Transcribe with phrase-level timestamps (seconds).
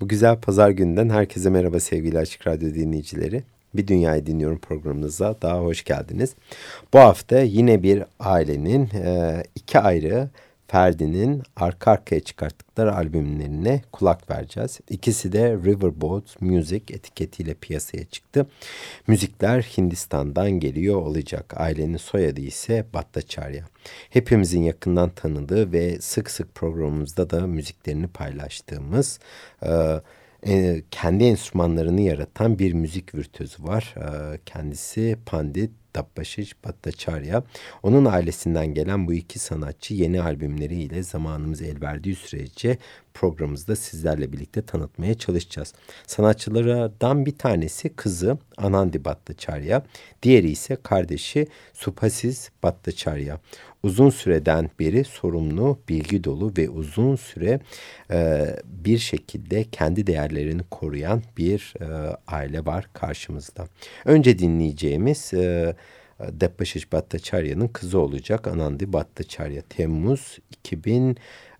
[0.00, 3.42] Bu güzel pazar günden herkese merhaba sevgili Açık Radyo dinleyicileri.
[3.74, 6.34] Bir Dünyayı Dinliyorum programımıza daha hoş geldiniz.
[6.94, 10.28] Bu hafta yine bir ailenin e, iki ayrı
[10.68, 14.80] Ferdi'nin arka arkaya çıkarttıkları albümlerine kulak vereceğiz.
[14.88, 18.46] İkisi de Riverboat Music etiketiyle piyasaya çıktı.
[19.06, 21.54] Müzikler Hindistan'dan geliyor olacak.
[21.56, 23.64] Ailenin soyadı ise Bhattacharya.
[24.10, 29.18] Hepimizin yakından tanıdığı ve sık sık programımızda da müziklerini paylaştığımız...
[29.62, 30.00] E,
[30.46, 33.94] e, kendi enstrümanlarını yaratan bir müzik virtüözü var.
[33.96, 37.42] E, kendisi Pandit Dabbaşiş Bhattacharya.
[37.82, 42.78] Onun ailesinden gelen bu iki sanatçı yeni albümleriyle zamanımız el verdiği sürece
[43.18, 45.74] programımızda sizlerle birlikte tanıtmaya çalışacağız.
[46.06, 49.82] Sanatçılardan bir tanesi kızı Anandi Bhattacharya,
[50.22, 53.40] diğeri ise kardeşi Supasiz Bhattacharya.
[53.82, 57.60] Uzun süreden beri sorumlu, bilgi dolu ve uzun süre
[58.10, 63.68] e, bir şekilde kendi değerlerini koruyan bir e, aile var karşımızda.
[64.04, 65.34] Önce dinleyeceğimiz...
[65.34, 65.74] E,
[66.20, 69.62] Deppaşiş Bhattacharya'nın kızı olacak Anandi Bhattacharya.
[69.62, 70.38] Temmuz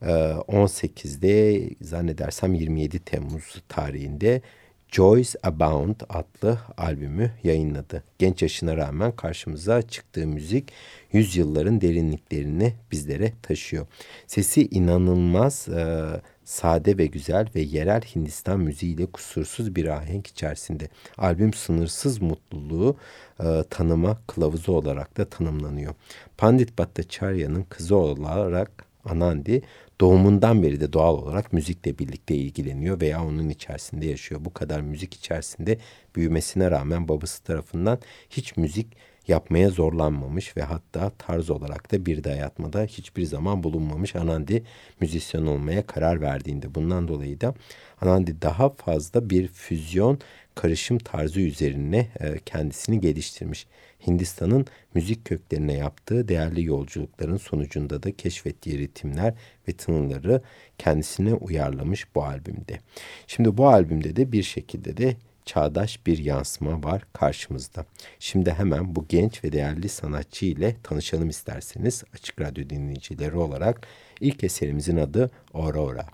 [0.02, 4.42] 2018'de zannedersem 27 Temmuz tarihinde
[4.90, 8.04] Joyce Abound adlı albümü yayınladı.
[8.18, 10.72] Genç yaşına rağmen karşımıza çıktığı müzik
[11.12, 13.86] yüzyılların derinliklerini bizlere taşıyor.
[14.26, 16.06] Sesi inanılmaz e,
[16.44, 20.88] sade ve güzel ve yerel Hindistan müziğiyle kusursuz bir ahenk içerisinde.
[21.18, 22.96] Albüm sınırsız mutluluğu
[23.40, 25.94] e, tanıma kılavuzu olarak da tanımlanıyor.
[26.38, 29.62] Pandit Bhattacharya'nın kızı olarak Anandi
[30.00, 34.44] doğumundan beri de doğal olarak müzikle birlikte ilgileniyor veya onun içerisinde yaşıyor.
[34.44, 35.78] Bu kadar müzik içerisinde
[36.16, 37.98] büyümesine rağmen babası tarafından
[38.30, 38.86] hiç müzik
[39.28, 44.64] yapmaya zorlanmamış ve hatta tarz olarak da bir dayatmada hiçbir zaman bulunmamış Anandi
[45.00, 46.74] müzisyen olmaya karar verdiğinde.
[46.74, 47.54] Bundan dolayı da
[48.00, 50.18] Anandi daha fazla bir füzyon
[50.54, 53.66] karışım tarzı üzerine e, kendisini geliştirmiş.
[54.06, 59.34] Hindistan'ın müzik köklerine yaptığı değerli yolculukların sonucunda da keşfettiği ritimler
[59.68, 60.42] ve tınıları
[60.78, 62.78] kendisine uyarlamış bu albümde.
[63.26, 67.86] Şimdi bu albümde de bir şekilde de çağdaş bir yansıma var karşımızda.
[68.18, 73.86] Şimdi hemen bu genç ve değerli sanatçı ile tanışalım isterseniz Açık Radyo dinleyicileri olarak
[74.20, 76.06] ilk eserimizin adı Aurora.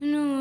[0.00, 0.33] Evet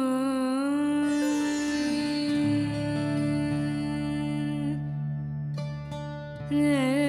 [6.49, 7.02] Yeah.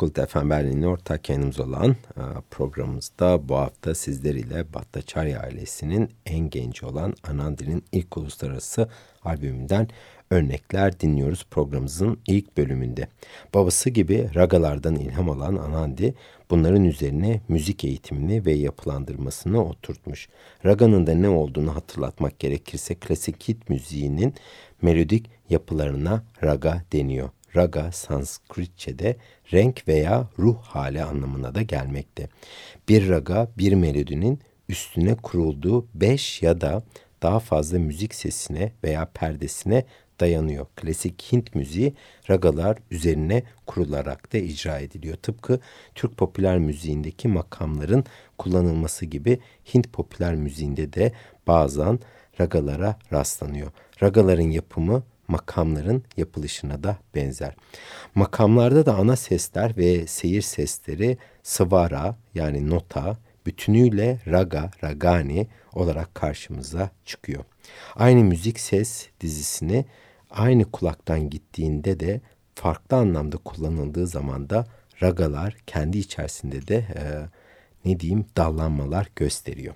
[0.00, 6.50] Multicult FM Berlin'in ortak yayınımız olan e, programımızda bu hafta sizler ile Bhattacharya ailesinin en
[6.50, 8.88] genci olan Anandi'nin ilk uluslararası
[9.24, 9.88] albümünden
[10.30, 13.08] örnekler dinliyoruz programımızın ilk bölümünde.
[13.54, 16.14] Babası gibi ragalardan ilham alan Anandi
[16.50, 20.28] bunların üzerine müzik eğitimini ve yapılandırmasını oturtmuş.
[20.64, 24.34] Raga'nın da ne olduğunu hatırlatmak gerekirse klasik hit müziğinin
[24.82, 27.30] melodik yapılarına raga deniyor.
[27.56, 29.16] Raga Sanskritçe'de
[29.52, 32.28] renk veya ruh hali anlamına da gelmekte.
[32.88, 36.82] Bir raga bir melodinin üstüne kurulduğu beş ya da
[37.22, 39.84] daha fazla müzik sesine veya perdesine
[40.20, 40.66] dayanıyor.
[40.76, 41.94] Klasik Hint müziği
[42.30, 45.16] ragalar üzerine kurularak da icra ediliyor.
[45.16, 45.60] Tıpkı
[45.94, 48.04] Türk popüler müziğindeki makamların
[48.38, 49.40] kullanılması gibi
[49.74, 51.12] Hint popüler müziğinde de
[51.46, 51.98] bazen
[52.40, 53.70] ragalara rastlanıyor.
[54.02, 57.54] Ragaların yapımı makamların yapılışına da benzer.
[58.14, 63.16] Makamlarda da ana sesler ve seyir sesleri svara yani nota
[63.46, 67.44] bütünüyle raga, ragani olarak karşımıza çıkıyor.
[67.96, 69.84] Aynı müzik ses dizisini
[70.30, 72.20] aynı kulaktan gittiğinde de
[72.54, 74.66] farklı anlamda kullanıldığı zaman da
[75.02, 77.02] ragalar kendi içerisinde de e,
[77.84, 79.74] ne diyeyim dallanmalar gösteriyor.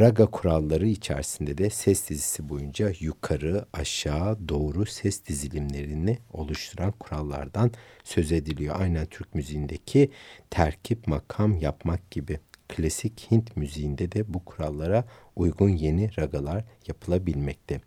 [0.00, 7.70] Raga kuralları içerisinde de ses dizisi boyunca yukarı, aşağı, doğru ses dizilimlerini oluşturan kurallardan
[8.04, 8.76] söz ediliyor.
[8.80, 10.10] Aynen Türk müziğindeki
[10.50, 12.40] terkip, makam yapmak gibi.
[12.68, 15.04] Klasik Hint müziğinde de bu kurallara
[15.36, 17.80] uygun yeni ragalar yapılabilmekte.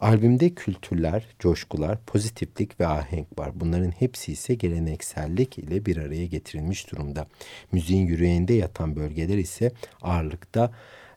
[0.00, 3.50] Albümde kültürler, coşkular, pozitiflik ve ahenk var.
[3.54, 7.26] Bunların hepsi ise geleneksellik ile bir araya getirilmiş durumda.
[7.72, 10.72] Müziğin yüreğinde yatan bölgeler ise ağırlıkta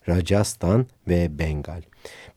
[0.09, 1.81] Rajasthan ve Bengal.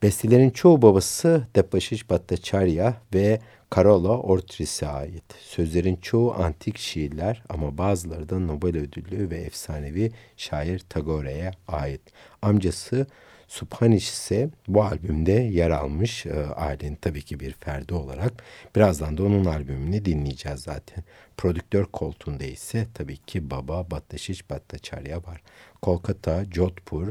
[0.02, 5.24] Bestelerin çoğu babası Depashish Bhattacharya ve Karola Ortris'e ait.
[5.38, 12.00] Sözlerin çoğu antik şiirler ama bazıları da Nobel ödüllü ve efsanevi şair Tagore'ye ait.
[12.42, 13.06] Amcası
[13.50, 18.32] Subhanish ise bu albümde yer almış e, ailenin tabii ki bir ferdi olarak.
[18.76, 21.04] Birazdan da onun albümünü dinleyeceğiz zaten.
[21.36, 25.42] Prodüktör koltuğunda ise tabii ki baba Bhattacharya Bhattacharya var.
[25.82, 27.08] Kolkata, Jodhpur,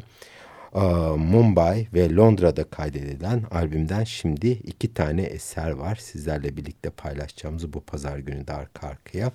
[1.18, 5.96] Mumbai ve Londra'da kaydedilen albümden şimdi iki tane eser var.
[5.96, 9.32] Sizlerle birlikte paylaşacağımız bu pazar günü de arka arkaya.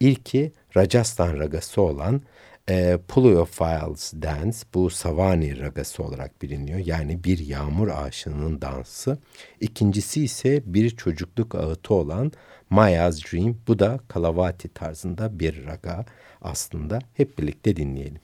[0.00, 2.22] İlki Rajasthan ragası olan
[2.70, 6.78] E, Puliophiles Dance bu Savani ragası olarak biliniyor.
[6.78, 9.18] Yani bir yağmur aşığının dansı.
[9.60, 12.32] İkincisi ise bir çocukluk ağıtı olan
[12.70, 13.56] Maya's Dream.
[13.68, 16.04] Bu da Kalavati tarzında bir raga
[16.42, 16.98] aslında.
[17.14, 18.20] Hep birlikte dinleyelim.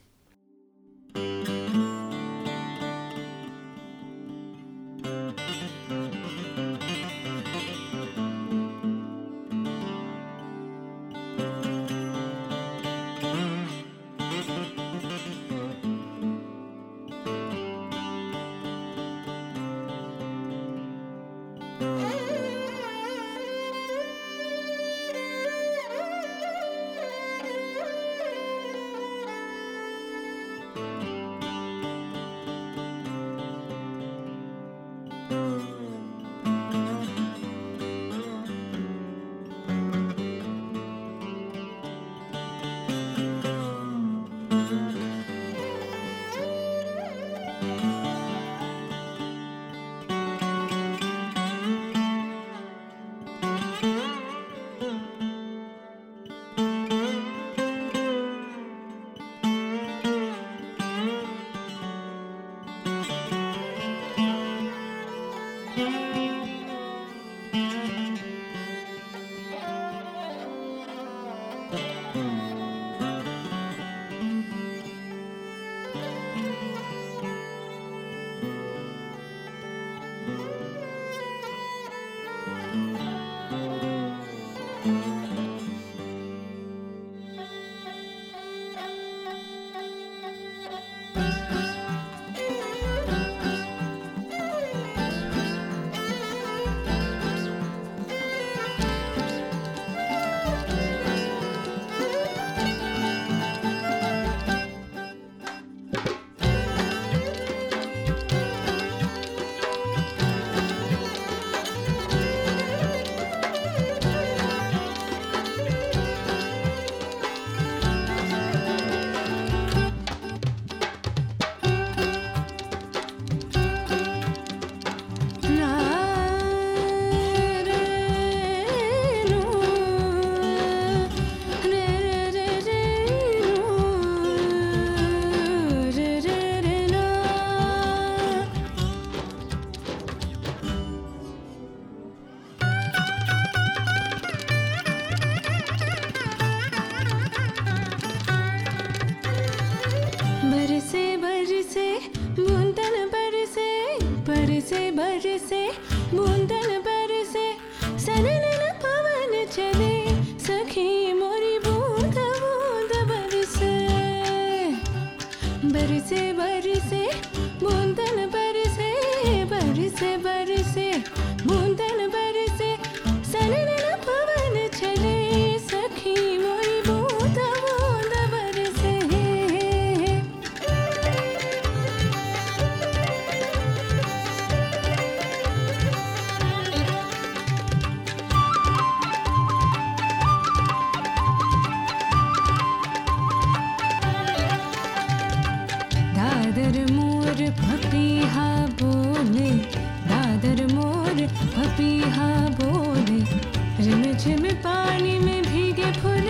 [204.43, 206.29] में पानी में भीगे फूल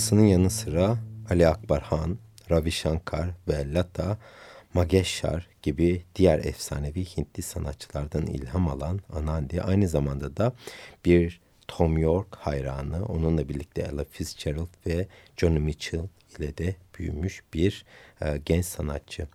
[0.00, 0.98] babasının yanı sıra
[1.30, 2.18] Ali Akbar Han,
[2.50, 4.18] Ravi Shankar ve Lata
[4.74, 10.52] Mangeshkar gibi diğer efsanevi Hintli sanatçılardan ilham alan Anandi aynı zamanda da
[11.04, 13.04] bir Tom York hayranı.
[13.04, 16.08] Onunla birlikte Ella Fitzgerald ve Johnny Mitchell
[16.38, 17.84] ile de büyümüş bir
[18.22, 19.26] e, genç sanatçı.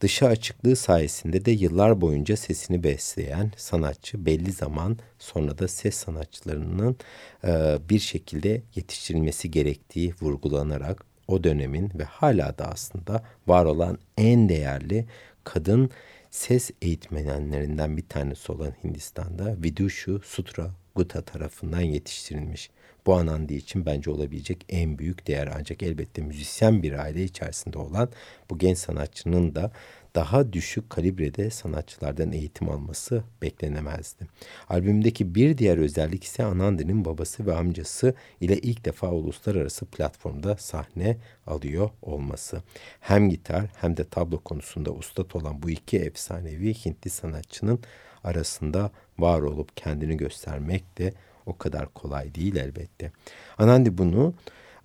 [0.00, 6.96] Dışa açıklığı sayesinde de yıllar boyunca sesini besleyen sanatçı belli zaman sonra da ses sanatçılarının
[7.44, 14.48] e, bir şekilde yetiştirilmesi gerektiği vurgulanarak o dönemin ve hala da aslında var olan en
[14.48, 15.06] değerli
[15.44, 15.90] kadın
[16.30, 22.70] ses eğitmenlerinden bir tanesi olan Hindistan'da Vidushu Sutra Gupta tarafından yetiştirilmiş.
[23.06, 28.08] Bu Anandi için bence olabilecek en büyük değer ancak elbette müzisyen bir aile içerisinde olan
[28.50, 29.72] bu genç sanatçının da
[30.14, 34.26] daha düşük kalibrede sanatçılardan eğitim alması beklenemezdi.
[34.68, 41.16] Albümdeki bir diğer özellik ise Anandi'nin babası ve amcası ile ilk defa uluslararası platformda sahne
[41.46, 42.62] alıyor olması.
[43.00, 47.80] Hem gitar hem de tablo konusunda ustat olan bu iki efsanevi Hintli sanatçının
[48.24, 51.12] arasında var olup kendini göstermek de
[51.46, 53.12] o kadar kolay değil elbette.
[53.58, 54.34] Anandi bunu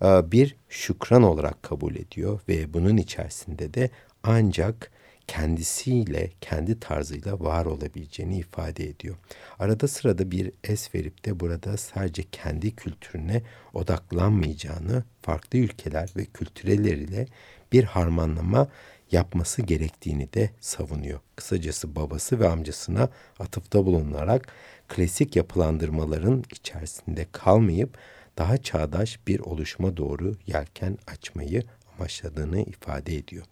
[0.04, 3.90] e, bir şükran olarak kabul ediyor ve bunun içerisinde de
[4.22, 4.90] ancak
[5.26, 9.16] kendisiyle, kendi tarzıyla var olabileceğini ifade ediyor.
[9.58, 13.42] Arada sırada bir es verip de burada sadece kendi kültürüne
[13.74, 17.26] odaklanmayacağını, farklı ülkeler ve kültüreleriyle
[17.72, 18.68] bir harmanlama
[19.12, 21.20] yapması gerektiğini de savunuyor.
[21.36, 24.48] Kısacası babası ve amcasına atıfta bulunarak
[24.92, 27.98] klasik yapılandırmaların içerisinde kalmayıp
[28.38, 31.62] daha çağdaş bir oluşuma doğru yelken açmayı
[31.94, 33.44] amaçladığını ifade ediyor.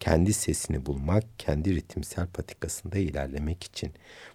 [0.00, 3.92] Kendi sesini bulmak, kendi ritimsel patikasında ilerlemek için.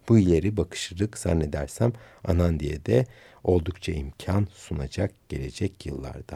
[0.10, 1.94] Bu ileri bakışlılık zannedersem
[2.24, 3.06] Anandi'ye de
[3.44, 6.36] oldukça imkan sunacak gelecek yıllarda.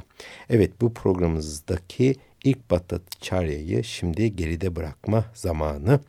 [0.49, 5.99] Evet bu programımızdaki ilk Bhattacharya şimdi geride bırakma zamanı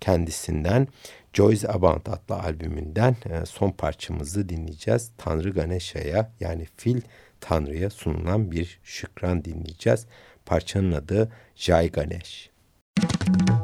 [0.00, 0.88] kendisinden
[1.32, 5.10] Joyce About adlı albümünden e, son parçamızı dinleyeceğiz.
[5.18, 7.00] Tanrı Ganesha'ya yani Fil
[7.40, 10.06] Tanrı'ya sunulan bir şükran dinleyeceğiz.
[10.46, 12.50] Parçanın adı Jai Ganesh.
[12.98, 13.59] Müzik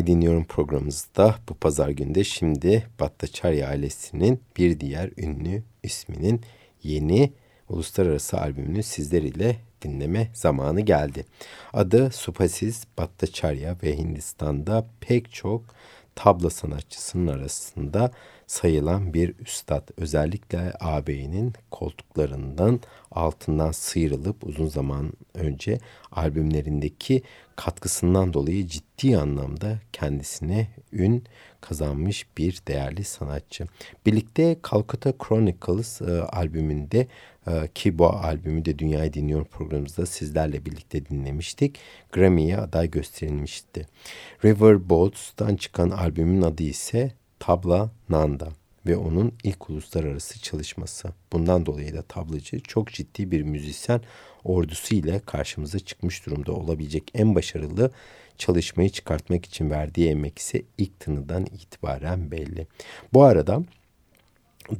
[0.00, 6.40] Dünyayı Dinliyorum programımızda bu pazar günde şimdi Battaçarya ailesinin bir diğer ünlü isminin
[6.82, 7.32] yeni
[7.68, 11.24] uluslararası albümünü sizler ile dinleme zamanı geldi.
[11.72, 15.62] Adı Supasiz Battaçarya ve Hindistan'da pek çok
[16.14, 18.10] tabla sanatçısının arasında
[18.46, 19.88] sayılan bir üstad.
[19.96, 25.78] Özellikle ağabeyinin koltuklarından altından sıyrılıp uzun zaman önce
[26.12, 27.22] albümlerindeki
[27.64, 31.24] katkısından dolayı ciddi anlamda kendisine ün
[31.60, 33.64] kazanmış bir değerli sanatçı.
[34.06, 37.06] Birlikte Calcutta Chronicles e, albümünde
[37.46, 41.78] e, ki bu albümü de Dünyayı Dinliyor programımızda sizlerle birlikte dinlemiştik.
[42.12, 43.86] Grammy'ye aday gösterilmişti.
[44.44, 48.48] River Boats'tan çıkan albümün adı ise Tabla Nanda
[48.86, 51.08] ve onun ilk uluslararası çalışması.
[51.32, 54.00] Bundan dolayı da tablacı çok ciddi bir müzisyen
[54.44, 57.90] ordusu ile karşımıza çıkmış durumda olabilecek en başarılı
[58.38, 62.66] çalışmayı çıkartmak için verdiği emek ise ilk tınıdan itibaren belli.
[63.12, 63.62] Bu arada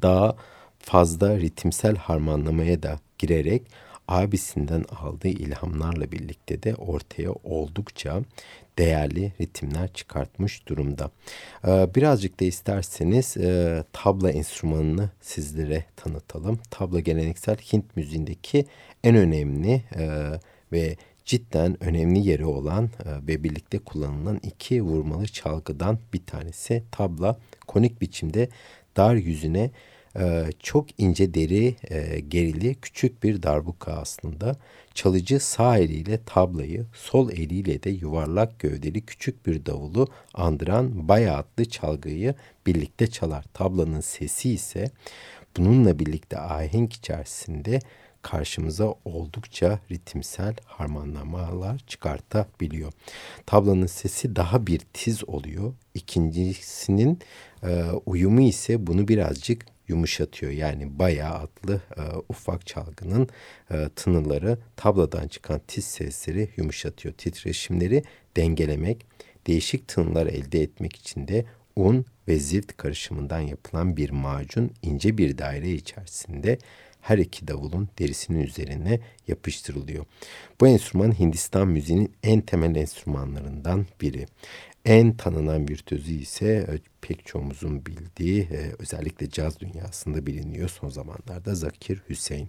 [0.03, 0.37] daha
[0.79, 3.62] fazla ritimsel harmanlamaya da girerek
[4.11, 8.23] abisinden aldığı ilhamlarla birlikte de ortaya oldukça
[8.79, 11.11] değerli ritimler çıkartmış durumda.
[11.66, 16.59] Ee, birazcık da isterseniz e, tabla enstrümanını sizlere tanıtalım.
[16.70, 18.66] Tabla geleneksel Hint müziğindeki
[19.05, 20.31] en önemli e,
[20.73, 27.38] ve cidden önemli yeri olan e, ve birlikte kullanılan iki vurmalı çalgıdan bir tanesi tabla
[27.66, 28.49] konik biçimde
[28.96, 29.70] dar yüzüne
[30.18, 34.57] ee, çok ince deri e, gerili küçük bir darbuka aslında.
[34.94, 41.64] Çalıcı sağ eliyle tablayı, sol eliyle de yuvarlak gövdeli küçük bir davulu andıran baya adlı
[41.64, 42.35] çalgıyı
[42.66, 43.44] birlikte çalar.
[43.55, 44.90] Tablanın sesi ise
[45.57, 47.81] bununla birlikte ahenk içerisinde
[48.23, 52.92] karşımıza oldukça ritimsel harmanlamalar çıkartabiliyor.
[53.46, 55.75] Tablanın sesi daha bir tiz oluyor.
[55.94, 57.18] İkincisinin
[57.62, 60.53] e, uyumu ise bunu birazcık yumuşatıyor.
[60.53, 63.29] Yani bayağı atlı e, ufak çalgının
[63.70, 67.14] e, tınıları tabladan çıkan tiz sesleri yumuşatıyor.
[67.14, 68.03] Titreşimleri
[68.37, 69.07] dengelemek,
[69.46, 71.44] değişik tınılar elde etmek için de
[71.76, 76.59] un ve zift karışımından yapılan bir macun ince bir daire içerisinde
[77.00, 80.05] her iki davulun derisinin üzerine yapıştırılıyor.
[80.61, 84.26] Bu enstrüman Hindistan müziğinin en temel enstrümanlarından biri.
[84.90, 91.55] En tanınan virtüözü ise e, pek çoğumuzun bildiği e, özellikle caz dünyasında biliniyor son zamanlarda
[91.55, 92.48] Zakir Hüseyin.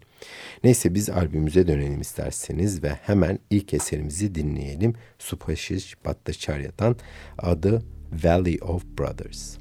[0.63, 4.93] Neyse biz albümümüze dönelim isterseniz ve hemen ilk eserimizi dinleyelim.
[5.19, 6.95] Subhashish Bhattacharyadan
[7.37, 7.81] adı
[8.23, 9.60] Valley of Brothers.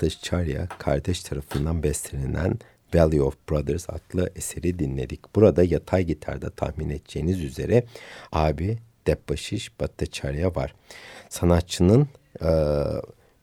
[0.00, 2.58] Bhattacharya kardeş tarafından bestelenen
[2.94, 5.34] Valley of Brothers adlı eseri dinledik.
[5.34, 7.84] Burada yatay gitarda tahmin edeceğiniz üzere
[8.32, 10.74] abi Debbaşiş Bhattacharya var.
[11.28, 12.08] Sanatçının
[12.42, 12.50] e,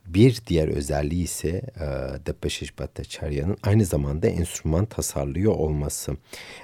[0.06, 1.86] bir diğer özelliği ise e,
[2.26, 6.12] Debbaşiş Bhattacharya'nın aynı zamanda enstrüman tasarlıyor olması.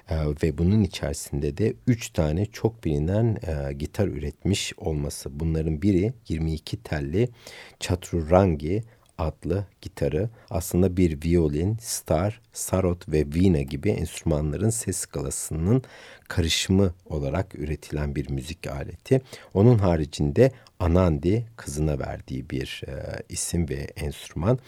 [0.10, 5.40] E, ve bunun içerisinde de üç tane çok bilinen e, gitar üretmiş olması.
[5.40, 7.30] Bunların biri 22 telli
[7.80, 8.84] Chatrurangi
[9.18, 15.84] adlı gitarı aslında bir violin, star, sarot ve vina gibi enstrümanların ses skalasının
[16.28, 19.22] karışımı olarak üretilen bir müzik aleti.
[19.54, 22.94] Onun haricinde Anandi kızına verdiği bir e,
[23.30, 24.60] isim ve enstrüman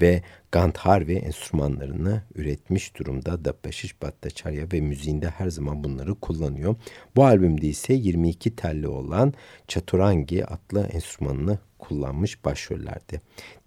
[0.00, 0.22] ve
[0.52, 6.76] Gandharvi enstrümanlarını üretmiş durumda da Beşiş Bhattacharya ve müziğinde her zaman bunları kullanıyor.
[7.16, 9.34] Bu albümde ise 22 telli olan
[9.68, 13.20] Chaturangi adlı enstrümanını kullanmış başrollerde.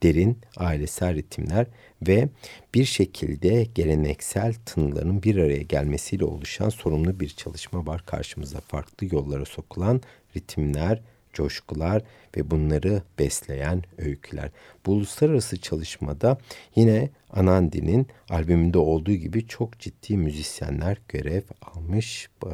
[0.04, 1.68] Derin ailesel ritimler
[2.08, 2.30] ve
[2.74, 8.60] bir şekilde geleneksel tınıların bir araya gelmesiyle oluşan sorumlu bir çalışma var karşımıza.
[8.60, 10.02] Farklı yollara sokulan
[10.36, 11.02] ritimler,
[11.36, 12.02] coşkular
[12.38, 14.52] ve bunları besleyen öyküler.
[14.86, 16.38] Bu uluslararası çalışmada
[16.76, 22.52] yine Anandi'nin albümünde olduğu gibi çok ciddi müzisyenler görev almış e,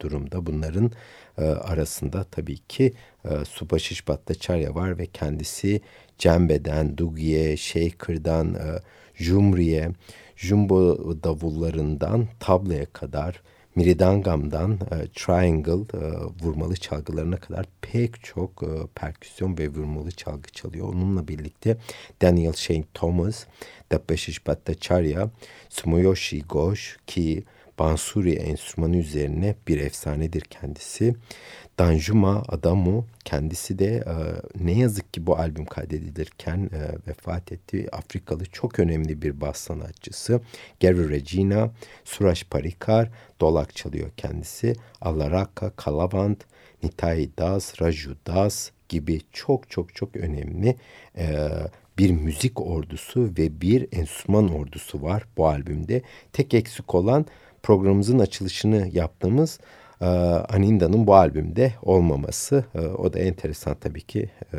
[0.00, 0.46] durumda.
[0.46, 0.90] Bunların
[1.38, 2.92] e, arasında tabii ki
[3.24, 5.80] e, Subhashish Bhattacharya var ve kendisi
[6.18, 8.56] cembeden, dugiye, shaker'dan,
[9.14, 9.90] jumriye,
[10.36, 13.42] jumbo davullarından tabloya kadar
[13.74, 16.00] Miridangam'dan e, triangle e,
[16.42, 20.88] vurmalı çalgılarına kadar pek çok e, perküsyon ve vurmalı çalgı çalıyor.
[20.88, 21.76] Onunla birlikte
[22.22, 23.44] Daniel Shane Thomas,
[23.92, 25.30] Dabashish Bhattacharya,
[25.68, 27.44] Sumoyoshi Ghosh ki
[27.82, 31.14] Bansuri enstrümanı üzerine bir efsanedir kendisi.
[31.78, 34.14] Danjuma Adamu kendisi de e,
[34.64, 37.88] ne yazık ki bu albüm kaydedilirken e, vefat etti.
[37.92, 40.40] Afrikalı çok önemli bir bas sanatçısı.
[40.80, 41.70] Gary Regina,
[42.04, 43.10] Suraj Parikar,
[43.40, 44.74] Dolak çalıyor kendisi.
[45.00, 46.44] Alaraka, Kalavant,
[46.82, 50.76] Nitai Das, Raju Das gibi çok çok çok önemli
[51.18, 51.48] e,
[51.98, 56.02] bir müzik ordusu ve bir enstrüman ordusu var bu albümde.
[56.32, 57.26] Tek eksik olan
[57.62, 59.60] programımızın açılışını yaptığımız
[60.00, 60.06] e,
[60.48, 62.64] Aninda'nın bu albümde olmaması.
[62.74, 64.30] E, o da enteresan tabii ki.
[64.54, 64.58] E,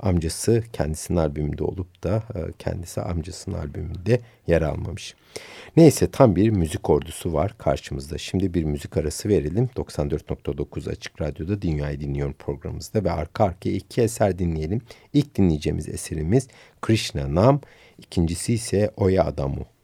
[0.00, 5.14] amcası kendisinin albümünde olup da e, kendisi amcasının albümünde yer almamış.
[5.76, 8.18] Neyse tam bir müzik ordusu var karşımızda.
[8.18, 9.70] Şimdi bir müzik arası verelim.
[9.76, 14.80] 94.9 Açık Radyo'da Dünyayı Dinliyorum programımızda ve arka arkaya iki eser dinleyelim.
[15.12, 16.48] İlk dinleyeceğimiz eserimiz
[16.82, 17.60] Krishna Nam,
[17.98, 19.77] ikincisi ise Oya Adamu.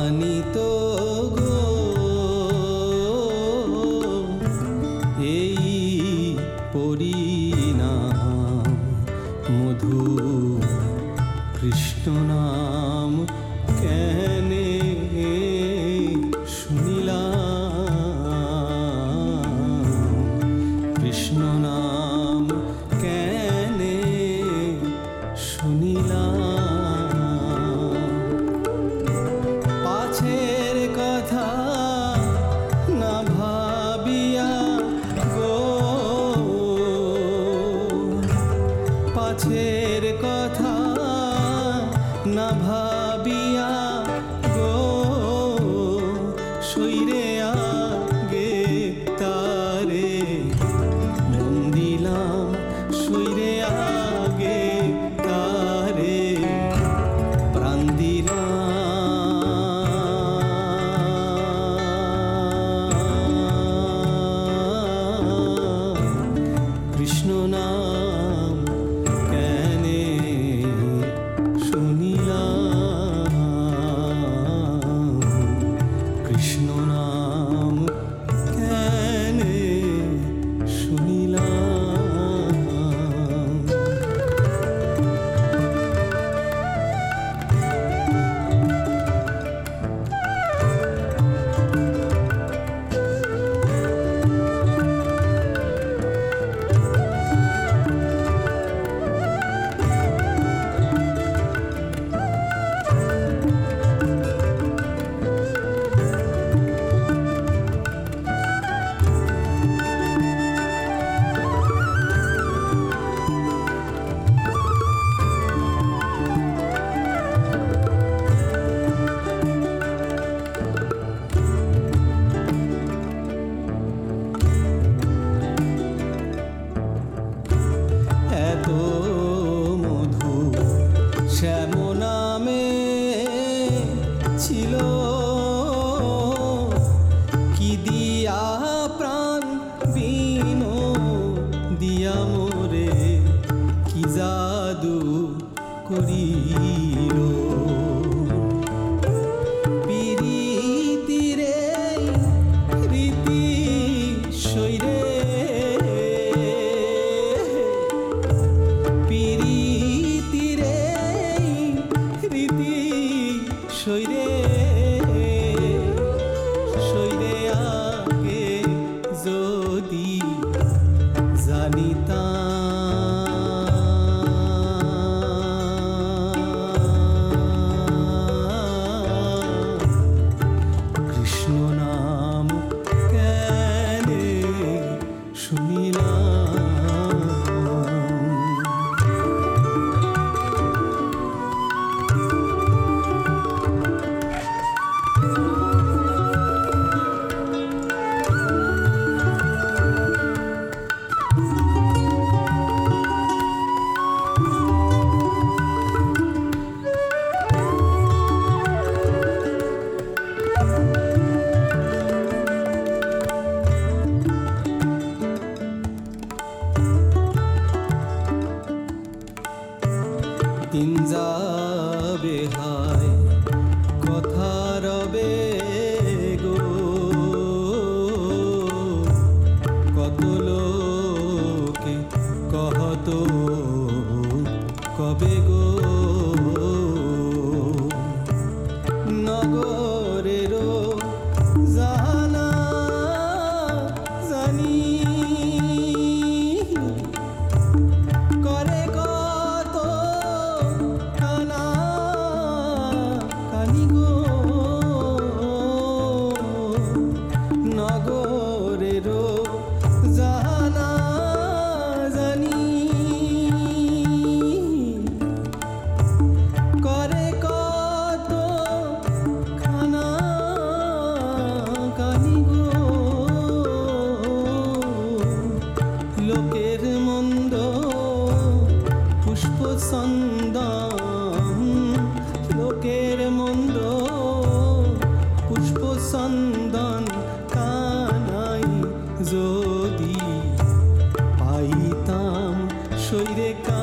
[293.13, 293.82] それでか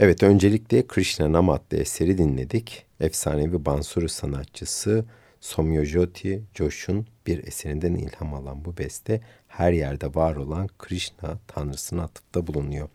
[0.00, 2.84] Evet öncelikle Krishna Nam adlı eseri dinledik.
[3.00, 5.04] Efsanevi Bansuri sanatçısı
[5.40, 12.46] Somyojoti Josh'un bir eserinden ilham alan bu beste her yerde var olan Krishna tanrısına atıfta
[12.46, 12.88] bulunuyor.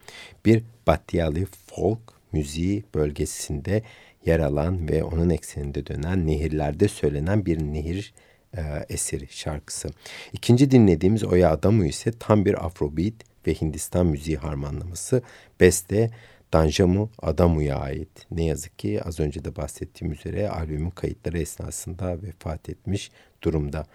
[0.45, 1.99] Bir Batyali folk
[2.31, 3.83] müziği bölgesinde
[4.25, 8.13] yer alan ve onun ekseninde dönen nehirlerde söylenen bir nehir
[8.57, 9.89] e, eseri şarkısı.
[10.33, 13.13] İkinci dinlediğimiz Oya Adamu ise tam bir Afrobeat
[13.47, 15.21] ve Hindistan müziği harmanlaması.
[15.59, 16.11] Beste
[16.53, 18.27] Danjamu Adamu'ya ait.
[18.31, 23.11] Ne yazık ki az önce de bahsettiğim üzere albümün kayıtları esnasında vefat etmiş
[23.43, 23.85] durumda.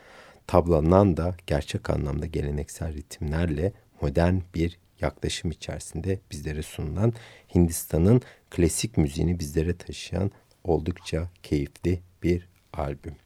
[0.46, 7.12] Tablanan da gerçek anlamda geleneksel ritimlerle modern bir yaklaşım içerisinde bizlere sunulan
[7.54, 10.30] Hindistan'ın klasik müziğini bizlere taşıyan
[10.64, 13.16] oldukça keyifli bir albüm.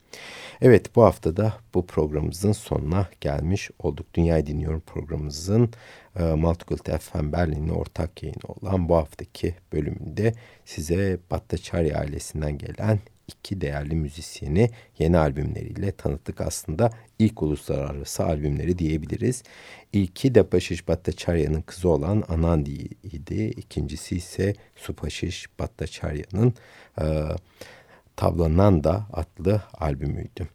[0.62, 4.06] Evet bu hafta da bu programımızın sonuna gelmiş olduk.
[4.14, 5.70] Dünyayı Dinliyorum programımızın
[6.18, 10.34] e, Multicult FM Berlin'le ortak yayını olan bu haftaki bölümünde
[10.64, 12.98] size Battaçari ailesinden gelen
[13.28, 16.40] iki değerli müzisyeni yeni albümleriyle tanıttık.
[16.40, 19.42] Aslında ilk uluslararası albümleri diyebiliriz.
[19.92, 23.44] İlki Depaşiş Bhattacharya'nın kızı olan Anandi idi.
[23.44, 26.54] İkincisi ise Supaşiş Bhattacharya'nın
[27.00, 27.04] e,
[28.22, 30.48] Tavlananda adlı albümüydü.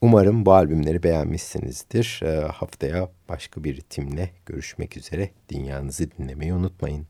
[0.00, 2.20] Umarım bu albümleri beğenmişsinizdir.
[2.24, 5.30] E, haftaya başka bir ritimle görüşmek üzere.
[5.48, 7.06] Dünyanızı dinlemeyi unutmayın.